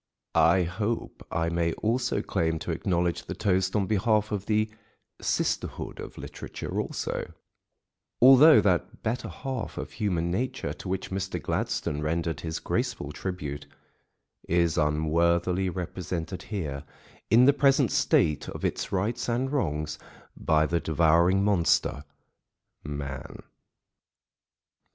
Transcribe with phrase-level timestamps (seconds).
[0.33, 4.67] I hope I may also claim to acknowledge the toast on behalf of the
[5.21, 7.31] sisterhood of literature also,
[8.19, 11.39] although that "better half of human nature," to which Mr.
[11.39, 13.67] Gladstone rendered his graceful tribute,
[14.49, 16.83] is unworthily represented here,
[17.29, 19.99] in the present state of its rights and wrongs,
[20.35, 22.05] by the devouring monster,
[22.83, 23.43] man.